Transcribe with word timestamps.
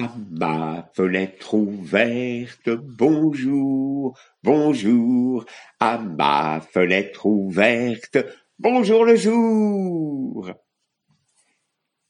À 0.00 0.12
ma 0.28 0.90
fenêtre 0.92 1.54
ouverte, 1.54 2.68
bonjour, 2.68 4.18
bonjour, 4.42 5.44
à 5.78 5.98
ma 5.98 6.60
fenêtre 6.60 7.26
ouverte, 7.26 8.18
bonjour 8.58 9.04
le 9.04 9.14
jour. 9.14 10.50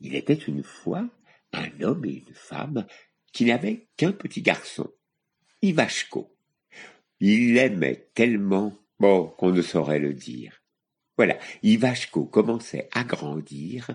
Il 0.01 0.15
était 0.15 0.33
une 0.33 0.63
fois 0.63 1.07
un 1.53 1.81
homme 1.83 2.07
et 2.07 2.25
une 2.27 2.35
femme 2.35 2.87
qui 3.35 3.45
n'avaient 3.45 3.87
qu'un 3.99 4.13
petit 4.13 4.41
garçon, 4.41 4.91
Ivashko. 5.61 6.35
Il 7.21 7.53
l'aimait 7.53 8.09
tellement, 8.15 8.73
bon, 8.99 9.27
qu'on 9.37 9.51
ne 9.51 9.61
saurait 9.61 9.99
le 9.99 10.15
dire. 10.15 10.63
Voilà, 11.19 11.39
Ivashko 11.63 12.25
commençait 12.25 12.89
à 12.93 13.05
grandir, 13.05 13.91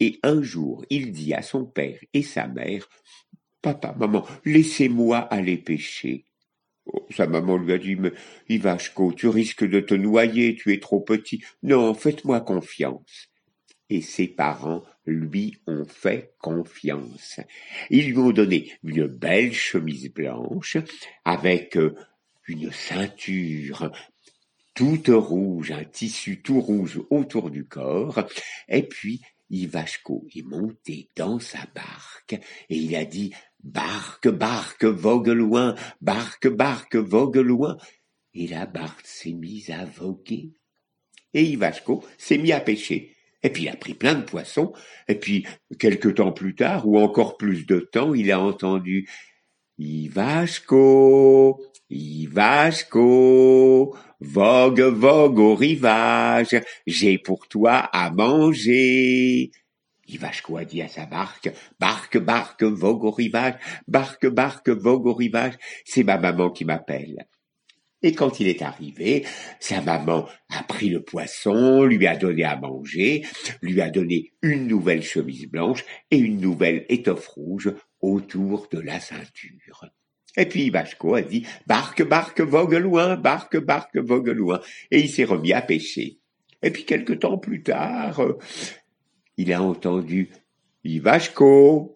et 0.00 0.18
un 0.22 0.42
jour 0.42 0.84
il 0.88 1.12
dit 1.12 1.34
à 1.34 1.42
son 1.42 1.66
père 1.66 2.00
et 2.14 2.22
sa 2.22 2.48
mère 2.48 2.88
Papa, 3.64 3.94
maman, 3.98 4.26
laissez-moi 4.44 5.16
aller 5.16 5.56
pêcher. 5.56 6.26
Oh, 6.84 7.06
sa 7.08 7.26
maman 7.26 7.56
lui 7.56 7.72
a 7.72 7.78
dit, 7.78 7.96
mais 7.96 8.12
Ivashko, 8.50 9.14
tu 9.14 9.28
risques 9.28 9.64
de 9.64 9.80
te 9.80 9.94
noyer, 9.94 10.54
tu 10.54 10.74
es 10.74 10.80
trop 10.80 11.00
petit. 11.00 11.42
Non, 11.62 11.94
faites-moi 11.94 12.42
confiance. 12.42 13.30
Et 13.88 14.02
ses 14.02 14.28
parents 14.28 14.84
lui 15.06 15.56
ont 15.66 15.86
fait 15.86 16.34
confiance. 16.40 17.40
Ils 17.88 18.10
lui 18.10 18.18
ont 18.18 18.32
donné 18.32 18.70
une 18.84 19.06
belle 19.06 19.54
chemise 19.54 20.12
blanche 20.12 20.76
avec 21.24 21.78
euh, 21.78 21.94
une 22.46 22.70
ceinture 22.70 23.90
toute 24.74 25.08
rouge, 25.08 25.70
un 25.70 25.84
tissu 25.84 26.42
tout 26.42 26.60
rouge 26.60 27.00
autour 27.08 27.50
du 27.50 27.64
corps, 27.64 28.26
et 28.68 28.82
puis 28.82 29.22
Ivashko 29.50 30.26
est 30.34 30.42
monté 30.42 31.10
dans 31.16 31.38
sa 31.38 31.66
barque 31.74 32.34
et 32.68 32.76
il 32.76 32.96
a 32.96 33.04
dit 33.04 33.32
Barque, 33.62 34.28
barque, 34.28 34.84
vogue 34.84 35.28
loin, 35.28 35.74
barque, 36.00 36.48
barque, 36.48 36.96
vogue 36.96 37.36
loin. 37.36 37.76
Et 38.34 38.46
la 38.46 38.66
barque 38.66 39.06
s'est 39.06 39.32
mise 39.32 39.70
à 39.70 39.84
voguer. 39.84 40.52
Et 41.32 41.44
Ivashko 41.44 42.04
s'est 42.18 42.38
mis 42.38 42.52
à 42.52 42.60
pêcher. 42.60 43.14
Et 43.42 43.50
puis 43.50 43.64
il 43.64 43.68
a 43.68 43.76
pris 43.76 43.94
plein 43.94 44.14
de 44.14 44.24
poissons. 44.24 44.72
Et 45.06 45.14
puis, 45.14 45.46
quelque 45.78 46.08
temps 46.08 46.32
plus 46.32 46.54
tard, 46.54 46.88
ou 46.88 46.98
encore 46.98 47.36
plus 47.36 47.66
de 47.66 47.78
temps, 47.78 48.14
il 48.14 48.32
a 48.32 48.40
entendu 48.40 49.08
Ivashko, 49.78 51.62
Ivashko, 51.90 53.04
vogue, 54.20 54.80
vogue 54.80 55.38
au 55.38 55.54
rivage, 55.54 56.56
j'ai 56.86 57.18
pour 57.18 57.46
toi 57.46 57.74
à 57.74 58.10
manger. 58.10 59.50
Ivashko 60.08 60.56
a 60.56 60.64
dit 60.64 60.80
à 60.82 60.88
sa 60.88 61.06
barque, 61.06 61.52
barque, 61.78 62.18
barque, 62.18 62.64
vogue 62.64 63.04
au 63.04 63.10
rivage, 63.10 63.54
barque, 63.86 64.26
barque, 64.26 64.70
vogue 64.70 65.06
au 65.06 65.14
rivage, 65.14 65.54
c'est 65.84 66.04
ma 66.04 66.18
maman 66.18 66.50
qui 66.50 66.64
m'appelle. 66.64 67.26
Et 68.02 68.12
quand 68.12 68.38
il 68.38 68.48
est 68.48 68.62
arrivé, 68.62 69.24
sa 69.60 69.80
maman 69.80 70.28
a 70.50 70.62
pris 70.62 70.90
le 70.90 71.02
poisson, 71.02 71.84
lui 71.84 72.06
a 72.06 72.16
donné 72.16 72.44
à 72.44 72.56
manger, 72.56 73.24
lui 73.62 73.80
a 73.80 73.88
donné 73.88 74.32
une 74.42 74.66
nouvelle 74.66 75.02
chemise 75.02 75.46
blanche 75.46 75.84
et 76.10 76.18
une 76.18 76.38
nouvelle 76.38 76.84
étoffe 76.90 77.28
rouge 77.28 77.72
autour 78.00 78.68
de 78.70 78.78
la 78.78 79.00
ceinture. 79.00 79.86
Et 80.36 80.46
puis 80.46 80.64
Ivashko 80.64 81.14
a 81.14 81.22
dit 81.22 81.46
barque, 81.66 82.02
barque, 82.02 82.40
vogue 82.40 82.74
loin, 82.74 83.16
barque, 83.16 83.56
barque, 83.58 83.96
vogue 83.98 84.28
loin, 84.28 84.60
et 84.90 85.00
il 85.00 85.08
s'est 85.08 85.24
remis 85.24 85.52
à 85.52 85.62
pêcher. 85.62 86.18
Et 86.62 86.70
puis 86.70 86.84
quelque 86.84 87.12
temps 87.12 87.38
plus 87.38 87.62
tard, 87.62 88.20
il 89.36 89.52
a 89.52 89.62
entendu 89.62 90.30
Ivashko, 90.84 91.94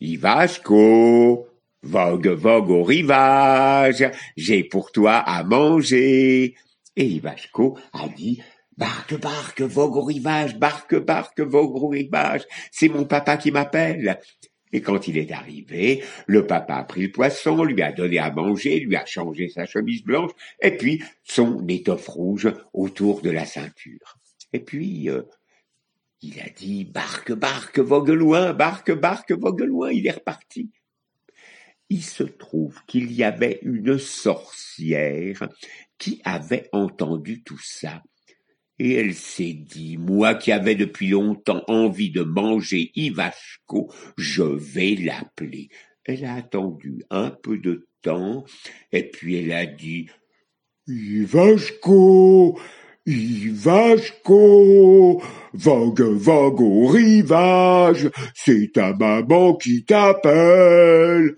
Ivashko, 0.00 1.48
vogue, 1.82 2.28
vogue 2.28 2.70
au 2.70 2.82
rivage, 2.82 4.10
j'ai 4.36 4.64
pour 4.64 4.92
toi 4.92 5.16
à 5.16 5.42
manger. 5.44 6.54
Et 6.96 7.06
Ivashko 7.06 7.78
a 7.92 8.08
dit 8.08 8.42
Barque, 8.76 9.20
barque, 9.20 9.60
vogue 9.60 9.96
au 9.96 10.02
rivage, 10.02 10.56
barque, 10.56 10.96
barque, 10.96 11.40
vogue 11.40 11.76
au 11.76 11.88
rivage, 11.88 12.46
c'est 12.72 12.88
mon 12.88 13.04
papa 13.04 13.36
qui 13.36 13.50
m'appelle. 13.50 14.18
Et 14.72 14.82
quand 14.82 15.08
il 15.08 15.18
est 15.18 15.32
arrivé, 15.32 16.02
le 16.26 16.46
papa 16.46 16.76
a 16.76 16.84
pris 16.84 17.02
le 17.02 17.10
poisson, 17.10 17.64
lui 17.64 17.82
a 17.82 17.92
donné 17.92 18.18
à 18.18 18.30
manger, 18.30 18.80
lui 18.80 18.96
a 18.96 19.04
changé 19.04 19.48
sa 19.48 19.66
chemise 19.66 20.02
blanche, 20.02 20.30
et 20.62 20.76
puis 20.76 21.02
son 21.24 21.66
étoffe 21.66 22.08
rouge 22.08 22.52
autour 22.72 23.20
de 23.22 23.30
la 23.30 23.44
ceinture. 23.44 24.18
Et 24.52 24.60
puis, 24.60 25.08
euh, 25.10 25.22
il 26.22 26.40
a 26.40 26.48
dit 26.50 26.84
barque, 26.84 27.32
barque, 27.32 27.78
vogue 27.78 28.10
loin, 28.10 28.52
barque, 28.52 28.92
barque, 28.92 29.32
vogue 29.32 29.62
loin, 29.62 29.90
il 29.90 30.06
est 30.06 30.12
reparti. 30.12 30.70
Il 31.88 32.04
se 32.04 32.22
trouve 32.22 32.84
qu'il 32.86 33.10
y 33.12 33.24
avait 33.24 33.58
une 33.62 33.98
sorcière 33.98 35.48
qui 35.98 36.20
avait 36.24 36.68
entendu 36.72 37.42
tout 37.42 37.58
ça. 37.58 38.02
Et 38.82 38.94
elle 38.94 39.12
s'est 39.12 39.52
dit, 39.52 39.98
moi 39.98 40.34
qui 40.34 40.52
avais 40.52 40.74
depuis 40.74 41.08
longtemps 41.08 41.62
envie 41.68 42.10
de 42.10 42.22
manger 42.22 42.90
Ivashko, 42.94 43.92
je 44.16 44.42
vais 44.42 44.94
l'appeler. 44.94 45.68
Elle 46.06 46.24
a 46.24 46.36
attendu 46.36 47.02
un 47.10 47.28
peu 47.30 47.58
de 47.58 47.86
temps, 48.00 48.46
et 48.90 49.02
puis 49.02 49.36
elle 49.36 49.52
a 49.52 49.66
dit, 49.66 50.06
Ivashko, 50.88 52.58
Ivashko, 53.04 54.32
vogue, 55.52 56.00
vogue 56.00 56.62
au 56.62 56.86
rivage, 56.86 58.08
c'est 58.34 58.72
ta 58.72 58.94
maman 58.94 59.56
qui 59.56 59.84
t'appelle. 59.84 61.36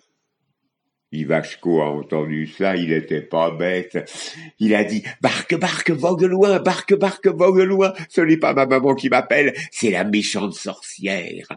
Ivashko 1.12 1.82
a 1.82 1.90
entendu 1.90 2.46
ça, 2.46 2.76
il 2.76 2.92
était 2.92 3.22
pas 3.22 3.50
bête. 3.50 4.10
Il 4.58 4.74
a 4.74 4.84
dit, 4.84 5.02
barque, 5.20 5.54
barque, 5.54 5.90
vogue 5.90 6.22
loin, 6.22 6.58
barque, 6.58 6.94
barque, 6.94 7.28
vogue 7.28 7.58
loin, 7.58 7.92
ce 8.08 8.22
n'est 8.22 8.38
pas 8.38 8.54
ma 8.54 8.66
maman 8.66 8.94
qui 8.94 9.08
m'appelle, 9.08 9.54
c'est 9.70 9.90
la 9.90 10.04
méchante 10.04 10.54
sorcière. 10.54 11.48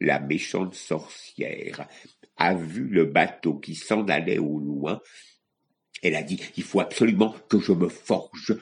La 0.00 0.20
méchante 0.20 0.74
sorcière 0.74 1.86
a 2.36 2.54
vu 2.54 2.88
le 2.88 3.04
bateau 3.04 3.54
qui 3.54 3.74
s'en 3.74 4.06
allait 4.08 4.38
au 4.38 4.58
loin. 4.58 5.00
Elle 6.02 6.16
a 6.16 6.22
dit, 6.22 6.40
il 6.56 6.62
faut 6.62 6.80
absolument 6.80 7.34
que 7.48 7.58
je 7.58 7.72
me 7.72 7.88
forge 7.88 8.56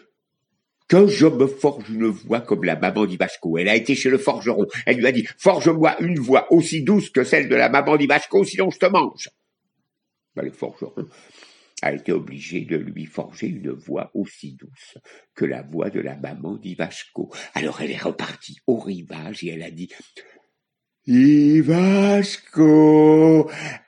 que 0.87 1.07
je 1.07 1.27
me 1.27 1.47
forge 1.47 1.89
une 1.89 2.07
voix 2.07 2.41
comme 2.41 2.65
la 2.65 2.77
maman 2.77 3.07
d'Ivashko. 3.07 3.59
Elle 3.59 3.71
a 3.71 3.75
été 3.75 3.95
chez 3.95 4.11
le 4.11 4.19
forgeron. 4.19 4.67
Elle 4.85 4.99
lui 4.99 5.07
a 5.07 5.13
dit, 5.13 5.27
forge-moi 5.39 5.97
une 6.01 6.19
voix 6.19 6.53
aussi 6.53 6.83
douce 6.83 7.09
que 7.11 7.25
celle 7.25 7.49
de 7.49 7.55
la 7.57 7.71
maman 7.71 7.97
d'Ivashko, 7.97 8.45
sinon 8.45 8.71
je 8.71 8.79
te 8.79 8.87
mange. 8.87 9.31
Le 10.37 10.51
forgeron 10.51 11.09
a 11.83 11.93
été 11.93 12.13
obligé 12.13 12.63
de 12.63 12.77
lui 12.77 13.05
forger 13.05 13.49
une 13.49 13.71
voix 13.71 14.11
aussi 14.15 14.53
douce 14.55 14.99
que 15.35 15.45
la 15.45 15.63
voix 15.63 15.91
de 15.91 16.01
la 16.01 16.17
maman 16.17 16.57
d'Ivashko. 16.57 17.31
Alors 17.55 17.81
elle 17.81 17.91
est 17.91 18.03
repartie 18.03 18.59
au 18.67 18.79
rivage 18.79 19.45
et 19.45 19.49
elle 19.51 19.63
a 19.63 19.71
dit 19.71 19.91
Ivashko, 21.07 22.61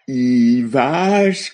Ivashko, 0.06 1.48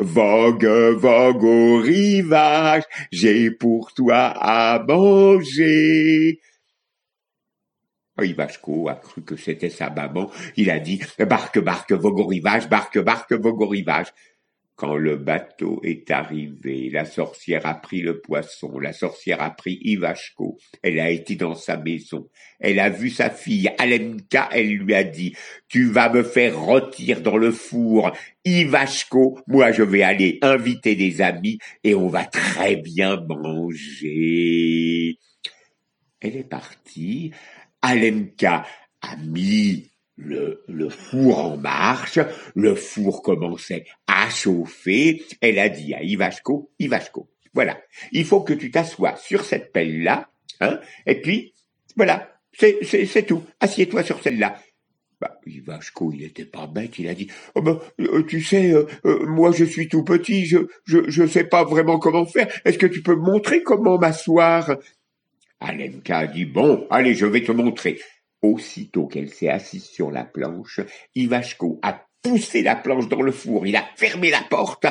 vogue, 0.00 0.96
vogue 0.96 1.44
au 1.44 1.76
rivage, 1.80 2.82
j'ai 3.12 3.52
pour 3.52 3.94
toi 3.94 4.34
à 4.36 4.82
manger. 4.84 6.40
Ivashko 8.24 8.88
a 8.88 8.94
cru 8.94 9.22
que 9.22 9.36
c'était 9.36 9.70
sa 9.70 9.90
maman. 9.90 10.30
Il 10.56 10.70
a 10.70 10.78
dit 10.78 11.00
barque, 11.18 11.58
barque, 11.58 11.92
vogue 11.92 12.20
au 12.20 12.26
rivage, 12.26 12.68
barque, 12.68 12.98
barque, 12.98 13.32
vogue 13.32 13.62
au. 13.62 14.12
Quand 14.76 14.96
le 14.96 15.16
bateau 15.16 15.80
est 15.84 16.10
arrivé, 16.10 16.90
la 16.90 17.06
sorcière 17.06 17.64
a 17.64 17.74
pris 17.74 18.02
le 18.02 18.20
poisson, 18.20 18.78
la 18.78 18.92
sorcière 18.92 19.40
a 19.40 19.48
pris 19.48 19.78
Ivashko, 19.80 20.58
elle 20.82 21.00
a 21.00 21.08
été 21.08 21.34
dans 21.34 21.54
sa 21.54 21.78
maison, 21.78 22.28
elle 22.60 22.78
a 22.78 22.90
vu 22.90 23.08
sa 23.08 23.30
fille 23.30 23.70
Alemka, 23.78 24.50
elle 24.52 24.74
lui 24.74 24.92
a 24.94 25.02
dit, 25.02 25.34
tu 25.66 25.86
vas 25.86 26.12
me 26.12 26.22
faire 26.22 26.60
rôtir 26.60 27.22
dans 27.22 27.38
le 27.38 27.52
four, 27.52 28.12
Ivashko, 28.44 29.40
moi 29.46 29.72
je 29.72 29.82
vais 29.82 30.02
aller 30.02 30.38
inviter 30.42 30.94
des 30.94 31.22
amis 31.22 31.58
et 31.82 31.94
on 31.94 32.08
va 32.08 32.26
très 32.26 32.76
bien 32.76 33.18
manger. 33.26 35.18
Elle 36.20 36.36
est 36.36 36.48
partie, 36.48 37.32
Alemka 37.86 38.66
a 39.00 39.16
mis 39.16 39.88
le, 40.16 40.88
four 40.88 41.38
en 41.38 41.56
marche, 41.56 42.18
le 42.56 42.74
four 42.74 43.22
commençait 43.22 43.84
à 44.08 44.28
chauffer, 44.28 45.24
elle 45.40 45.60
a 45.60 45.68
dit 45.68 45.94
à 45.94 46.02
Ivashko, 46.02 46.72
Ivashko, 46.80 47.28
voilà, 47.54 47.78
il 48.10 48.24
faut 48.24 48.40
que 48.40 48.54
tu 48.54 48.72
t'assoies 48.72 49.14
sur 49.16 49.44
cette 49.44 49.72
pelle-là, 49.72 50.28
hein, 50.60 50.80
et 51.06 51.20
puis, 51.20 51.54
voilà, 51.94 52.28
c'est, 52.52 53.26
tout, 53.26 53.44
assieds-toi 53.60 54.02
sur 54.02 54.20
celle-là. 54.20 54.60
Bah, 55.20 55.38
Ivashko, 55.46 56.12
il 56.12 56.24
était 56.24 56.44
pas 56.44 56.66
bête, 56.66 56.98
il 56.98 57.08
a 57.08 57.14
dit, 57.14 57.28
oh 57.54 57.62
ben, 57.62 57.78
euh, 58.00 58.22
tu 58.24 58.42
sais, 58.42 58.72
euh, 58.72 58.84
euh, 59.06 59.24
moi 59.26 59.52
je 59.52 59.64
suis 59.64 59.88
tout 59.88 60.02
petit, 60.02 60.44
je, 60.44 60.58
je, 60.84 61.08
je 61.08 61.26
sais 61.26 61.44
pas 61.44 61.64
vraiment 61.64 61.98
comment 61.98 62.26
faire, 62.26 62.48
est-ce 62.64 62.78
que 62.78 62.86
tu 62.86 63.02
peux 63.02 63.14
me 63.14 63.22
montrer 63.22 63.62
comment 63.62 63.96
m'asseoir? 63.96 64.76
Alemka 65.60 66.18
a 66.18 66.26
dit, 66.26 66.44
bon, 66.44 66.86
allez, 66.90 67.14
je 67.14 67.26
vais 67.26 67.42
te 67.42 67.52
montrer. 67.52 68.00
Aussitôt 68.42 69.06
qu'elle 69.06 69.30
s'est 69.30 69.48
assise 69.48 69.84
sur 69.84 70.10
la 70.10 70.24
planche, 70.24 70.80
Ivashko 71.14 71.80
a 71.82 72.06
poussé 72.22 72.62
la 72.62 72.76
planche 72.76 73.08
dans 73.08 73.22
le 73.22 73.32
four, 73.32 73.66
il 73.66 73.76
a 73.76 73.84
fermé 73.96 74.30
la 74.30 74.42
porte. 74.42 74.86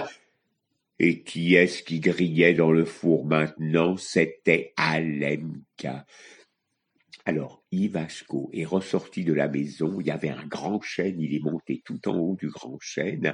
Et 0.98 1.22
qui 1.24 1.56
est-ce 1.56 1.84
qui 1.84 2.00
grillait 2.00 2.54
dans 2.54 2.72
le 2.72 2.86
four 2.86 3.26
maintenant? 3.26 3.98
C'était 3.98 4.74
Alemka. 4.78 6.06
Alors, 7.26 7.64
Ivashko 7.72 8.50
est 8.54 8.66
ressorti 8.66 9.24
de 9.24 9.34
la 9.34 9.48
maison, 9.48 10.00
il 10.00 10.08
y 10.08 10.12
avait 10.12 10.30
un 10.30 10.46
grand 10.46 10.82
chêne, 10.82 11.20
il 11.20 11.36
est 11.36 11.44
monté 11.44 11.82
tout 11.84 12.08
en 12.08 12.18
haut 12.18 12.36
du 12.36 12.50
grand 12.50 12.78
chêne, 12.80 13.34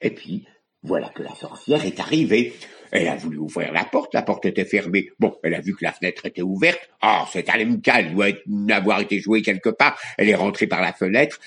et 0.00 0.10
puis, 0.10 0.46
voilà 0.82 1.08
que 1.08 1.22
la 1.22 1.34
sorcière 1.34 1.84
est 1.84 2.00
arrivée. 2.00 2.54
Elle 2.90 3.08
a 3.08 3.16
voulu 3.16 3.38
ouvrir 3.38 3.72
la 3.72 3.84
porte, 3.84 4.14
la 4.14 4.22
porte 4.22 4.46
était 4.46 4.64
fermée. 4.64 5.10
Bon, 5.18 5.36
elle 5.42 5.54
a 5.54 5.60
vu 5.60 5.74
que 5.74 5.84
la 5.84 5.92
fenêtre 5.92 6.24
était 6.24 6.42
ouverte. 6.42 6.80
Ah, 7.02 7.22
oh, 7.22 7.28
c'est 7.30 7.48
Alemka, 7.50 8.02
doit 8.04 8.28
avoir 8.70 9.00
été 9.00 9.20
jouée 9.20 9.42
quelque 9.42 9.68
part. 9.68 9.98
Elle 10.16 10.28
est 10.30 10.34
rentrée 10.34 10.66
par 10.66 10.80
la 10.80 10.92
fenêtre. 10.92 11.38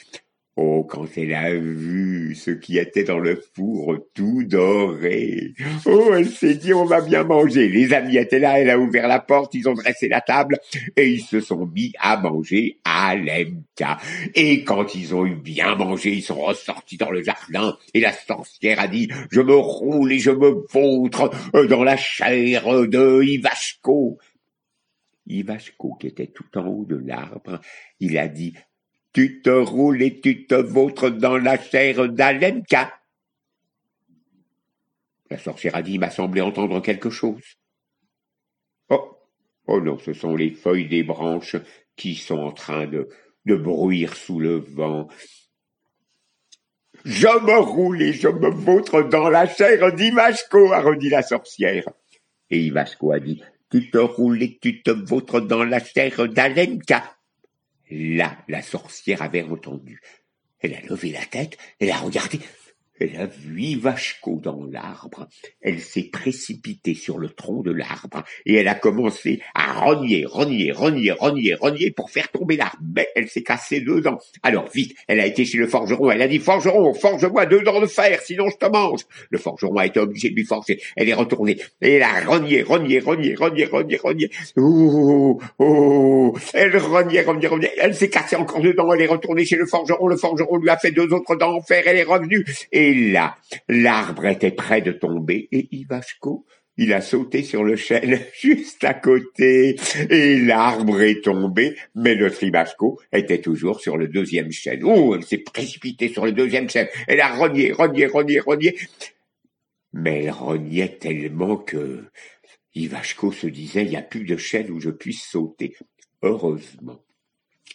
Oh, 0.57 0.83
quand 0.83 1.07
elle 1.15 1.33
a 1.33 1.53
vu 1.55 2.35
ce 2.35 2.51
qui 2.51 2.77
était 2.77 3.05
dans 3.05 3.19
le 3.19 3.41
four 3.55 3.95
tout 4.13 4.43
doré. 4.43 5.53
Oh, 5.85 6.11
elle 6.13 6.27
s'est 6.27 6.55
dit, 6.55 6.73
on 6.73 6.83
va 6.83 6.99
bien 6.99 7.23
manger. 7.23 7.69
Les 7.69 7.93
amis 7.93 8.17
étaient 8.17 8.39
là, 8.39 8.59
elle 8.59 8.69
a 8.69 8.77
ouvert 8.77 9.07
la 9.07 9.19
porte, 9.19 9.53
ils 9.53 9.69
ont 9.69 9.73
dressé 9.73 10.09
la 10.09 10.19
table 10.19 10.59
et 10.97 11.09
ils 11.09 11.21
se 11.21 11.39
sont 11.39 11.65
mis 11.67 11.93
à 11.99 12.17
manger 12.17 12.79
à 12.83 13.15
l'emka. 13.15 13.97
Et 14.35 14.65
quand 14.65 14.93
ils 14.93 15.15
ont 15.15 15.25
eu 15.25 15.35
bien 15.35 15.75
mangé, 15.75 16.11
ils 16.11 16.21
sont 16.21 16.41
ressortis 16.41 16.97
dans 16.97 17.11
le 17.11 17.23
jardin 17.23 17.77
et 17.93 18.01
la 18.01 18.11
sorcière 18.11 18.81
a 18.81 18.89
dit, 18.89 19.09
je 19.31 19.39
me 19.39 19.55
roule 19.55 20.11
et 20.11 20.19
je 20.19 20.31
me 20.31 20.65
vautre 20.69 21.31
dans 21.69 21.83
la 21.85 21.95
chair 21.95 22.65
de 22.87 23.23
Ivashko. 23.23 24.17
Ivashko, 25.27 25.95
qui 25.95 26.07
était 26.07 26.27
tout 26.27 26.57
en 26.57 26.65
haut 26.65 26.85
de 26.85 26.97
l'arbre, 26.97 27.61
il 28.01 28.17
a 28.17 28.27
dit, 28.27 28.53
tu 29.13 29.41
te 29.41 29.49
roules 29.49 30.01
et 30.01 30.19
tu 30.19 30.45
te 30.45 30.55
vautres 30.55 31.09
dans 31.09 31.37
la 31.37 31.59
chair 31.59 32.09
d'Alemka. 32.09 32.93
La 35.29 35.37
sorcière 35.37 35.75
a 35.75 35.81
dit, 35.81 35.97
m'a 35.97 36.09
semblé 36.09 36.41
entendre 36.41 36.81
quelque 36.81 37.09
chose. 37.09 37.43
Oh, 38.89 39.17
oh 39.67 39.81
non, 39.81 39.97
ce 39.97 40.13
sont 40.13 40.35
les 40.35 40.51
feuilles 40.51 40.87
des 40.87 41.03
branches 41.03 41.55
qui 41.95 42.15
sont 42.15 42.39
en 42.39 42.51
train 42.51 42.85
de, 42.87 43.09
de 43.45 43.55
bruire 43.55 44.15
sous 44.15 44.39
le 44.39 44.57
vent. 44.57 45.07
Je 47.05 47.27
me 47.27 47.59
roule 47.59 48.01
et 48.01 48.13
je 48.13 48.27
me 48.27 48.49
vautre 48.49 49.01
dans 49.01 49.29
la 49.29 49.47
chair 49.47 49.93
d'Ivashko, 49.93 50.71
a 50.71 50.81
redit 50.81 51.09
la 51.09 51.23
sorcière. 51.23 51.89
Et 52.49 52.59
Ivashko 52.65 53.11
a 53.11 53.19
dit, 53.19 53.41
tu 53.71 53.89
te 53.89 53.97
roules 53.97 54.43
et 54.43 54.59
tu 54.61 54.83
te 54.83 54.91
vautres 54.91 55.39
dans 55.39 55.63
la 55.63 55.79
chair 55.83 56.27
d'Alemka. 56.27 57.17
Là, 57.91 58.37
la 58.47 58.61
sorcière 58.61 59.21
avait 59.21 59.43
entendu. 59.43 60.01
Elle 60.59 60.75
a 60.75 60.81
levé 60.81 61.11
la 61.11 61.25
tête, 61.25 61.57
elle 61.79 61.91
a 61.91 61.97
regardé, 61.97 62.39
elle 63.01 63.19
a 63.19 63.25
vu 63.25 63.61
Ivashko 63.61 64.39
dans 64.43 64.63
l'arbre. 64.71 65.27
Elle 65.61 65.79
s'est 65.79 66.09
précipitée 66.11 66.93
sur 66.93 67.17
le 67.17 67.29
tronc 67.29 67.63
de 67.63 67.71
l'arbre 67.71 68.23
et 68.45 68.55
elle 68.55 68.67
a 68.67 68.75
commencé 68.75 69.41
à 69.55 69.73
rogner, 69.73 70.25
rogner, 70.25 70.71
rogner, 70.71 71.11
rogner, 71.11 71.55
rogner 71.55 71.91
pour 71.91 72.11
faire 72.11 72.29
tomber 72.29 72.57
l'arbre. 72.57 72.77
Elle 73.15 73.27
s'est 73.27 73.43
cassée 73.43 73.81
deux 73.81 74.01
dents. 74.01 74.19
Alors 74.43 74.69
vite, 74.69 74.95
elle 75.07 75.19
a 75.19 75.25
été 75.25 75.45
chez 75.45 75.57
le 75.57 75.67
forgeron. 75.67 76.11
Elle 76.11 76.21
a 76.21 76.27
dit 76.27 76.39
Forgeron, 76.39 76.93
forge-moi 76.93 77.45
deux 77.47 77.61
dents 77.61 77.81
de 77.81 77.87
fer, 77.87 78.19
sinon 78.21 78.49
je 78.49 78.57
te 78.57 78.71
mange. 78.71 79.01
Le 79.29 79.37
forgeron 79.39 79.77
a 79.77 79.87
été 79.87 79.99
obligé 79.99 80.29
de 80.29 80.35
lui 80.35 80.45
forger. 80.45 80.79
Elle 80.95 81.09
est 81.09 81.13
retournée 81.13 81.57
et 81.81 81.93
elle 81.93 82.03
a 82.03 82.21
rogné, 82.21 82.61
rogné, 82.61 82.99
rogné, 82.99 83.33
rogné, 83.33 83.65
rogné, 83.65 83.97
rogné. 83.97 84.29
Oh, 84.57 85.41
oh, 85.57 86.37
elle 86.53 86.77
rognait, 86.77 87.23
rognait, 87.23 87.47
rognait. 87.47 87.71
Elle 87.79 87.95
s'est 87.95 88.09
cassée 88.09 88.35
encore 88.35 88.61
deux 88.61 88.73
dents. 88.73 88.93
Elle 88.93 89.01
est 89.01 89.07
retournée 89.07 89.45
chez 89.45 89.55
le 89.55 89.65
forgeron. 89.65 90.07
Le 90.07 90.17
forgeron 90.17 90.57
lui 90.57 90.69
a 90.69 90.77
fait 90.77 90.91
deux 90.91 91.11
autres 91.13 91.35
dents 91.35 91.55
en 91.55 91.61
fer. 91.61 91.83
Elle 91.87 91.97
est 91.97 92.03
revenue 92.03 92.45
et 92.71 92.90
et 92.91 93.11
là, 93.11 93.37
l'arbre 93.69 94.25
était 94.25 94.51
près 94.51 94.81
de 94.81 94.91
tomber 94.91 95.47
et 95.51 95.67
Ivashko, 95.71 96.45
il 96.77 96.93
a 96.93 97.01
sauté 97.01 97.43
sur 97.43 97.63
le 97.63 97.75
chêne 97.75 98.19
juste 98.41 98.83
à 98.83 98.93
côté 98.93 99.77
et 100.09 100.39
l'arbre 100.39 101.01
est 101.01 101.23
tombé, 101.23 101.77
mais 101.95 102.15
notre 102.15 102.43
Ivashko 102.43 102.99
était 103.13 103.39
toujours 103.39 103.79
sur 103.79 103.97
le 103.97 104.07
deuxième 104.07 104.51
chêne. 104.51 104.81
Oh, 104.83 105.15
elle 105.15 105.23
s'est 105.23 105.37
précipitée 105.37 106.09
sur 106.09 106.25
le 106.25 106.33
deuxième 106.33 106.69
chêne. 106.69 106.87
Elle 107.07 107.21
a 107.21 107.33
rogné, 107.33 107.71
rogné, 107.71 108.07
rogné, 108.07 108.39
rogné. 108.39 108.75
Mais 109.93 110.23
elle 110.23 110.31
rognait 110.31 110.97
tellement 110.97 111.57
que 111.57 112.03
Ivashko 112.75 113.31
se 113.31 113.47
disait, 113.47 113.83
il 113.83 113.89
n'y 113.89 113.97
a 113.97 114.01
plus 114.01 114.25
de 114.25 114.37
chêne 114.37 114.71
où 114.71 114.79
je 114.79 114.89
puisse 114.89 115.23
sauter. 115.23 115.75
Heureusement, 116.23 117.01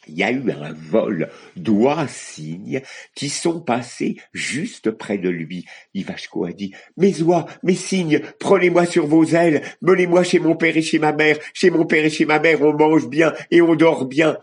il 0.08 0.16
y 0.16 0.22
a 0.22 0.30
eu 0.30 0.50
un 0.50 0.72
vol 0.72 1.28
d'oies-cygnes 1.56 2.82
qui 3.14 3.28
sont 3.28 3.60
passés 3.60 4.16
juste 4.32 4.90
près 4.90 5.18
de 5.18 5.28
lui. 5.28 5.66
Ivashko 5.94 6.44
a 6.44 6.52
dit, 6.52 6.72
mes 6.96 7.22
oies, 7.22 7.46
mes 7.62 7.74
cygnes, 7.74 8.20
prenez-moi 8.38 8.86
sur 8.86 9.06
vos 9.06 9.24
ailes, 9.24 9.62
menez-moi 9.82 10.24
chez 10.24 10.38
mon 10.38 10.56
père 10.56 10.76
et 10.76 10.82
chez 10.82 10.98
ma 10.98 11.12
mère. 11.12 11.38
Chez 11.54 11.70
mon 11.70 11.86
père 11.86 12.04
et 12.04 12.10
chez 12.10 12.26
ma 12.26 12.38
mère, 12.38 12.62
on 12.62 12.72
mange 12.72 13.08
bien 13.08 13.32
et 13.50 13.62
on 13.62 13.74
dort 13.74 14.06
bien. 14.06 14.38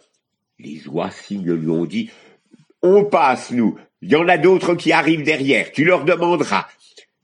Les 0.59 0.87
oies-cygnes 0.87 1.53
lui 1.53 1.69
ont 1.69 1.85
dit, 1.85 2.09
on 2.81 3.05
passe, 3.05 3.51
nous. 3.51 3.77
Il 4.01 4.11
y 4.11 4.15
en 4.15 4.27
a 4.27 4.37
d'autres 4.37 4.75
qui 4.75 4.91
arrivent 4.91 5.23
derrière. 5.23 5.71
Tu 5.71 5.85
leur 5.85 6.03
demanderas. 6.03 6.67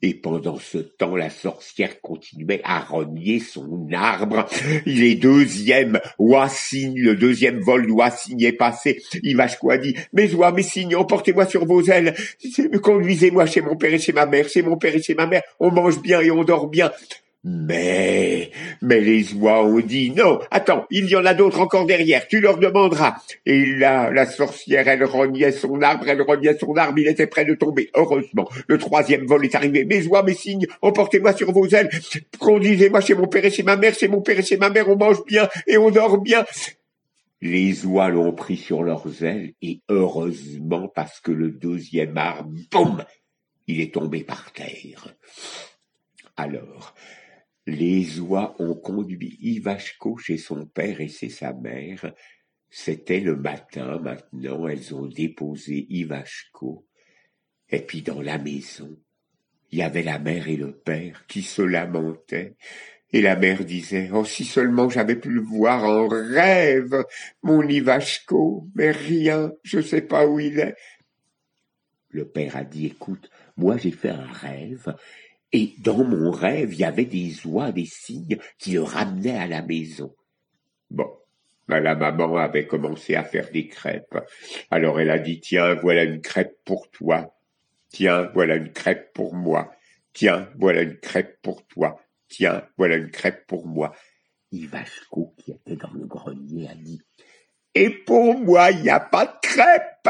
Et 0.02 0.14
pendant 0.14 0.58
ce 0.58 0.78
temps, 0.78 1.16
la 1.16 1.30
sorcière 1.30 2.00
continuait 2.02 2.62
à 2.64 2.80
renier 2.80 3.40
son 3.40 3.88
arbre. 3.92 4.46
Il 4.86 5.04
est 5.04 5.16
deuxième 5.16 6.00
le 6.20 7.14
deuxième 7.16 7.60
vol 7.60 7.88
d'Oissigne 7.88 8.42
est 8.42 8.54
passé. 8.54 9.02
A 9.70 9.78
dit, 9.78 9.96
mes 10.14 10.34
oies, 10.34 10.52
mes 10.52 10.64
signes, 10.64 10.96
emportez-moi 10.96 11.46
sur 11.46 11.66
vos 11.66 11.84
ailes. 11.84 12.16
Conduisez-moi 12.82 13.46
chez 13.46 13.62
mon 13.62 13.76
père 13.76 13.94
et 13.94 14.00
chez 14.00 14.14
ma 14.14 14.26
mère. 14.26 14.48
Chez 14.48 14.62
mon 14.62 14.78
père 14.78 14.96
et 14.96 15.02
chez 15.02 15.16
ma 15.16 15.28
mère, 15.28 15.44
on 15.60 15.72
mange 15.72 16.02
bien 16.02 16.22
et 16.22 16.32
on 16.32 16.44
dort 16.44 16.68
bien. 16.68 16.92
Mais, 17.46 18.52
mais 18.82 19.00
les 19.00 19.34
oies 19.34 19.64
ont 19.64 19.80
dit 19.80 20.12
non, 20.12 20.40
attends, 20.52 20.86
il 20.92 21.06
y 21.06 21.16
en 21.16 21.26
a 21.26 21.34
d'autres 21.34 21.62
encore 21.62 21.86
derrière, 21.86 22.28
tu 22.28 22.42
leur 22.42 22.58
demanderas. 22.58 23.16
Et 23.46 23.66
là, 23.66 24.12
la 24.12 24.26
sorcière, 24.26 24.90
elle 24.90 25.06
rognait 25.06 25.54
son 25.54 25.82
arbre, 25.82 26.10
elle 26.10 26.22
rognait 26.22 26.58
son 26.58 26.76
arbre, 26.76 27.00
il 27.00 27.08
était 27.08 27.28
près 27.28 27.46
de 27.46 27.54
tomber. 27.54 27.92
Heureusement, 27.96 28.50
le 28.68 28.78
troisième 28.78 29.26
vol 29.26 29.46
est 29.46 29.56
arrivé. 29.56 29.86
Mes 29.86 30.06
oies, 30.08 30.24
mes 30.24 30.34
signes, 30.34 30.68
emportez-moi 30.82 31.32
sur 31.32 31.54
vos 31.54 31.68
ailes, 31.68 31.90
conduisez-moi 32.40 33.00
chez 33.00 33.16
mon 33.16 33.28
père 33.28 33.46
et 33.46 33.52
chez 33.52 33.64
ma 33.64 33.78
mère, 33.78 33.94
chez 33.94 34.10
mon 34.10 34.22
père 34.22 34.38
et 34.38 34.44
chez 34.44 34.58
ma 34.58 34.70
mère, 34.70 34.90
on 34.90 34.98
mange 34.98 35.24
bien 35.26 35.48
et 35.66 35.78
on 35.78 35.92
dort 35.92 36.18
bien. 36.18 36.44
Les 37.42 37.86
oies 37.86 38.10
l'ont 38.10 38.34
pris 38.34 38.58
sur 38.58 38.84
leurs 38.84 39.24
ailes, 39.24 39.54
et 39.62 39.80
heureusement 39.88 40.90
parce 40.90 41.22
que 41.22 41.32
le 41.32 41.52
deuxième 41.52 42.18
arbre, 42.18 42.52
boum, 42.70 43.06
il 43.68 43.80
est 43.80 43.94
tombé 43.94 44.26
par 44.26 44.52
terre. 44.52 45.16
Alors, 46.36 46.96
les 47.70 48.20
oies 48.20 48.56
ont 48.60 48.76
conduit 48.76 49.38
Ivashko 49.42 50.18
chez 50.18 50.38
son 50.38 50.66
père 50.66 51.02
et 51.02 51.08
chez 51.08 51.30
sa 51.30 51.54
mère. 51.54 52.14
C'était 52.70 53.20
le 53.20 53.36
matin 53.36 54.00
maintenant, 54.00 54.68
elles 54.68 54.94
ont 54.94 55.08
déposé 55.08 55.88
Ivashko. 55.90 56.86
Et 57.70 57.82
puis 57.82 58.02
dans 58.02 58.22
la 58.22 58.38
maison, 58.38 58.98
il 59.72 59.80
y 59.80 59.84
avait 59.84 60.04
la 60.04 60.20
mère 60.20 60.48
et 60.48 60.58
le 60.58 60.72
père 60.72 61.26
qui 61.28 61.42
se 61.42 61.62
lamentaient. 61.62 62.56
Et 63.12 63.22
la 63.22 63.36
mère 63.36 63.66
disait, 63.66 64.10
oh, 64.14 64.24
si 64.24 64.46
seulement 64.46 64.90
j'avais 64.90 65.16
pu 65.16 65.30
le 65.30 65.42
voir 65.42 65.84
en 65.84 66.08
rêve, 66.08 67.04
mon 67.42 67.68
Ivashko, 67.68 68.68
mais 68.76 68.92
rien, 68.92 69.52
je 69.64 69.82
sais 69.82 70.02
pas 70.02 70.28
où 70.28 70.40
il 70.40 70.60
est. 70.60 70.76
Le 72.10 72.28
père 72.28 72.56
a 72.56 72.64
dit, 72.64 72.88
écoute, 72.88 73.30
moi 73.58 73.78
j'ai 73.78 73.92
fait 73.92 74.10
un 74.10 74.26
rêve, 74.26 74.94
et 75.52 75.74
dans 75.80 76.04
mon 76.04 76.32
rêve, 76.32 76.74
il 76.74 76.80
y 76.80 76.84
avait 76.84 77.06
des 77.06 77.46
oies, 77.46 77.72
des 77.72 77.86
cygnes 77.86 78.38
qui 78.58 78.72
le 78.72 78.84
ramenaient 78.84 79.38
à 79.38 79.48
la 79.48 79.62
maison. 79.62 80.16
Bon, 80.92 81.10
ben, 81.68 81.80
la 81.80 81.96
maman 81.96 82.38
avait 82.38 82.68
commencé 82.68 83.16
à 83.16 83.24
faire 83.24 83.50
des 83.52 83.68
crêpes. 83.68 84.18
Alors 84.70 85.00
elle 85.00 85.10
a 85.10 85.20
dit, 85.20 85.40
tiens, 85.40 85.76
voilà 85.76 86.04
une 86.04 86.22
crêpe 86.22 86.58
pour 86.66 86.90
toi. 86.92 87.36
Tiens, 87.90 88.30
voilà 88.34 88.56
une 88.56 88.72
crêpe 88.72 89.14
pour 89.14 89.34
moi. 89.34 89.72
Tiens, 90.14 90.50
voilà 90.58 90.82
une 90.82 90.98
crêpe 90.98 91.42
pour 91.42 91.66
toi. 91.66 92.00
Tiens, 92.28 92.64
voilà 92.78 92.98
une 92.98 93.10
crêpe 93.10 93.48
pour 93.48 93.66
moi. 93.66 93.96
Ivashko, 94.52 95.34
qui 95.38 95.52
était 95.52 95.76
dans 95.76 95.92
le 95.94 96.06
grenier, 96.06 96.68
a 96.70 96.76
dit, 96.76 97.02
et 97.76 97.90
pour 97.90 98.38
moi, 98.40 98.72
il 98.72 98.82
n'y 98.82 98.90
a 98.90 99.00
pas 99.00 99.26
de 99.26 99.48
crêpe. 99.48 100.10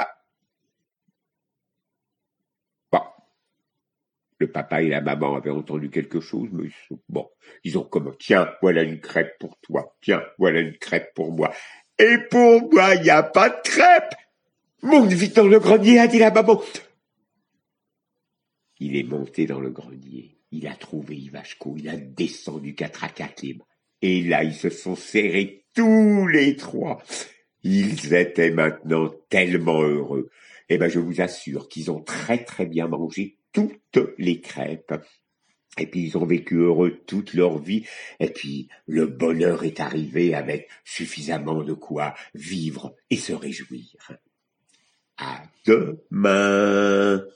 Le 4.40 4.48
papa 4.48 4.82
et 4.82 4.90
la 4.90 5.02
maman 5.02 5.36
avaient 5.36 5.50
entendu 5.50 5.90
quelque 5.90 6.22
chose, 6.22 6.48
mais 6.54 6.70
bon, 7.10 7.30
ils 7.64 7.78
ont 7.78 7.84
comme 7.84 8.16
tiens, 8.18 8.50
voilà 8.62 8.84
une 8.84 9.00
crêpe 9.00 9.38
pour 9.38 9.58
toi, 9.60 9.96
tiens, 10.02 10.24
voilà 10.38 10.62
une 10.62 10.78
crêpe 10.78 11.14
pour 11.14 11.32
moi. 11.34 11.54
Et 11.98 12.18
pour 12.30 12.72
moi, 12.72 12.96
il 12.96 13.02
n'y 13.02 13.10
a 13.10 13.24
pas 13.24 13.50
de 13.50 13.62
crêpe. 13.64 14.16
Monte 14.82 15.12
vite 15.12 15.36
dans 15.36 15.48
le 15.48 15.60
grenier, 15.60 16.00
a 16.00 16.08
dit 16.08 16.20
la 16.20 16.32
maman. 16.32 16.62
Il 18.80 18.96
est 18.96 19.04
monté 19.04 19.46
dans 19.46 19.60
le 19.60 19.70
grenier. 19.70 20.38
Il 20.52 20.68
a 20.68 20.76
trouvé 20.76 21.18
Ivashko. 21.18 21.76
Il 21.78 21.90
a 21.90 21.98
descendu 21.98 22.74
quatre 22.76 23.04
à 23.04 23.10
quatre 23.10 23.44
les 23.44 23.58
Et 24.02 24.24
là, 24.24 24.44
ils 24.44 24.56
se 24.56 24.70
sont 24.70 24.96
serrés 24.96 25.66
tous 25.76 26.28
les 26.28 26.56
trois. 26.56 27.04
Ils 27.64 28.14
étaient 28.14 28.52
maintenant 28.52 29.14
tellement 29.30 29.82
heureux. 29.82 30.30
Eh 30.70 30.78
ben, 30.78 30.88
je 30.88 31.00
vous 31.00 31.22
assure 31.22 31.68
qu'ils 31.68 31.92
ont 31.92 32.02
très 32.02 32.44
très 32.44 32.66
bien 32.66 32.88
mangé 32.88 33.38
toutes 33.52 34.00
les 34.18 34.40
crêpes. 34.40 34.94
Et 35.78 35.88
puis 35.88 36.02
ils 36.02 36.18
ont 36.18 36.26
vécu 36.26 36.56
heureux 36.56 37.00
toute 37.06 37.34
leur 37.34 37.58
vie. 37.58 37.86
Et 38.20 38.30
puis 38.30 38.70
le 38.86 39.08
bonheur 39.08 39.64
est 39.64 39.80
arrivé 39.80 40.34
avec 40.34 40.70
suffisamment 40.84 41.64
de 41.64 41.74
quoi 41.74 42.14
vivre 42.34 42.96
et 43.10 43.18
se 43.18 43.34
réjouir. 43.34 44.12
À 45.18 45.44
demain. 45.66 47.26